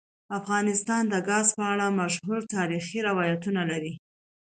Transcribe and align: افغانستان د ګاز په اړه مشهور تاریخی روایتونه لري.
افغانستان 0.39 1.03
د 1.09 1.15
ګاز 1.29 1.47
په 1.57 1.63
اړه 1.73 1.85
مشهور 2.01 2.39
تاریخی 2.55 2.99
روایتونه 3.09 3.61
لري. 3.71 3.93